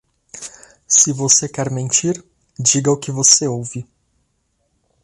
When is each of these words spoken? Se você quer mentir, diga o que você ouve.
Se 0.87 1.13
você 1.13 1.47
quer 1.47 1.69
mentir, 1.69 2.25
diga 2.59 2.91
o 2.91 2.97
que 2.97 3.11
você 3.11 3.47
ouve. 3.47 3.85